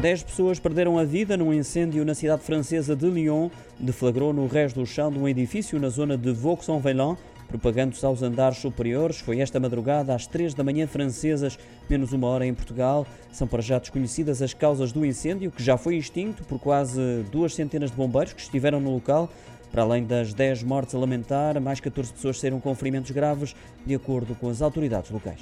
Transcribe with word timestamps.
Dez 0.00 0.22
pessoas 0.22 0.60
perderam 0.60 0.96
a 0.96 1.02
vida 1.02 1.36
num 1.36 1.52
incêndio 1.52 2.04
na 2.04 2.14
cidade 2.14 2.44
francesa 2.44 2.94
de 2.94 3.10
Lyon. 3.10 3.50
Deflagrou 3.80 4.32
no 4.32 4.46
resto 4.46 4.78
do 4.78 4.86
chão 4.86 5.10
de 5.10 5.18
um 5.18 5.26
edifício 5.26 5.76
na 5.80 5.88
zona 5.88 6.16
de 6.16 6.30
Vaux-en-Velin, 6.30 7.16
propagando-se 7.48 8.06
aos 8.06 8.22
andares 8.22 8.58
superiores. 8.58 9.18
Foi 9.18 9.40
esta 9.40 9.58
madrugada, 9.58 10.14
às 10.14 10.24
três 10.24 10.54
da 10.54 10.62
manhã 10.62 10.86
francesas, 10.86 11.58
menos 11.90 12.12
uma 12.12 12.28
hora 12.28 12.46
em 12.46 12.54
Portugal. 12.54 13.04
São 13.32 13.48
para 13.48 13.60
já 13.60 13.76
desconhecidas 13.80 14.40
as 14.40 14.54
causas 14.54 14.92
do 14.92 15.04
incêndio, 15.04 15.50
que 15.50 15.64
já 15.64 15.76
foi 15.76 15.96
extinto 15.96 16.44
por 16.44 16.60
quase 16.60 17.24
duas 17.32 17.52
centenas 17.52 17.90
de 17.90 17.96
bombeiros 17.96 18.32
que 18.32 18.40
estiveram 18.40 18.78
no 18.78 18.94
local. 18.94 19.28
Para 19.72 19.82
além 19.82 20.04
das 20.04 20.32
10 20.32 20.62
mortes 20.62 20.94
a 20.94 20.98
lamentar, 20.98 21.60
mais 21.60 21.80
14 21.80 22.12
pessoas 22.12 22.38
saíram 22.38 22.60
com 22.60 22.72
ferimentos 22.72 23.10
graves, 23.10 23.56
de 23.84 23.96
acordo 23.96 24.36
com 24.36 24.48
as 24.48 24.62
autoridades 24.62 25.10
locais. 25.10 25.40